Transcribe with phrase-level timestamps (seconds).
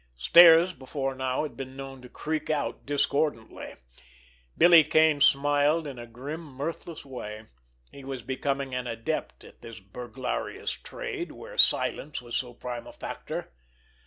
[0.17, 3.75] Stairs before now had been known to creak out discordantly!
[4.57, 7.45] Billy Kane smiled in a grim, mirthless way.
[7.91, 12.91] He was becoming an adept at this burglarious trade where silence was so prime a
[12.93, 13.53] factor.